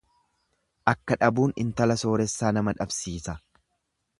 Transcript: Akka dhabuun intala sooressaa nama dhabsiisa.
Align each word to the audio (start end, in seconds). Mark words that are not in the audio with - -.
Akka 0.91 1.17
dhabuun 1.23 1.53
intala 1.65 1.99
sooressaa 2.05 2.53
nama 2.59 2.77
dhabsiisa. 2.81 3.37